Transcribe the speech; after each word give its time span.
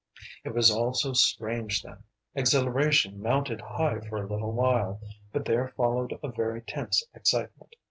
It 0.43 0.55
was 0.55 0.71
all 0.71 0.95
so 0.95 1.13
strange 1.13 1.83
then; 1.83 2.01
exhilaration 2.33 3.21
mounted 3.21 3.61
high 3.61 3.99
for 3.99 4.17
a 4.17 4.25
little 4.25 4.51
while, 4.51 4.99
but 5.31 5.45
there 5.45 5.67
followed 5.67 6.17
a 6.23 6.29
very 6.31 6.63
tense 6.63 7.03
excitement. 7.13 7.75